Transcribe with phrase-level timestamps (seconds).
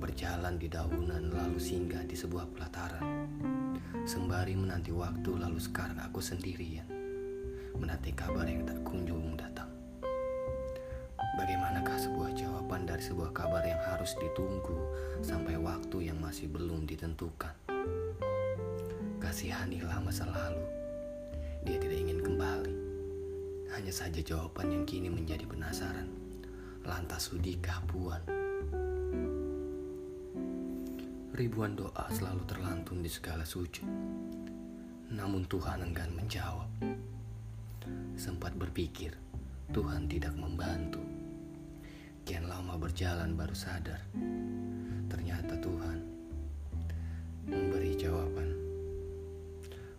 [0.00, 3.04] berjalan di daunan lalu singgah di sebuah pelataran.
[4.16, 6.88] Sembari menanti waktu lalu sekarang aku sendirian,
[7.76, 9.68] menanti kabar yang tak kunjung datang.
[11.36, 14.72] Bagaimanakah sebuah jawaban dari sebuah kabar yang harus ditunggu
[15.20, 17.52] sampai waktu yang masih belum ditentukan?
[19.20, 20.64] Kasihanilah masa lalu,
[21.68, 22.72] dia tidak ingin kembali
[23.76, 26.08] hanya saja jawaban yang kini menjadi penasaran.
[26.88, 28.24] Lantas sudikah puan?
[31.36, 33.84] Ribuan doa selalu terlantun di segala sujud.
[35.12, 36.64] Namun Tuhan enggan menjawab.
[38.16, 39.12] Sempat berpikir,
[39.68, 41.04] Tuhan tidak membantu.
[42.24, 44.00] Kian lama berjalan baru sadar.
[45.12, 46.00] Ternyata Tuhan
[47.44, 48.56] memberi jawaban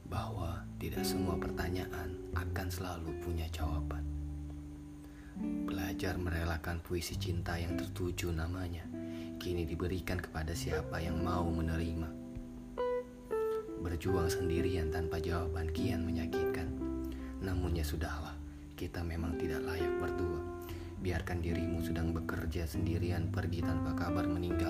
[0.09, 4.16] bahwa tidak semua pertanyaan akan selalu punya jawaban.
[5.97, 8.85] Belajar merelakan puisi cinta yang tertuju namanya,
[9.41, 12.05] kini diberikan kepada siapa yang mau menerima.
[13.81, 16.69] Berjuang sendirian tanpa jawaban kian menyakitkan.
[17.41, 18.37] Namun ya sudahlah,
[18.77, 20.69] kita memang tidak layak berdua.
[21.01, 24.66] Biarkan dirimu sedang bekerja sendirian pergi tanpa kabar meninggalkan